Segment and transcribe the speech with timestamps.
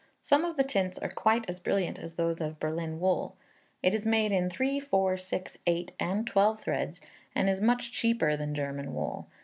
[0.23, 3.37] Some of the tints are quite as brilliant as those of Berlin wool.
[3.83, 7.01] It is made in 3, 4, 6, 8, and 12 threads,
[7.35, 9.27] and is much cheaper than German wool.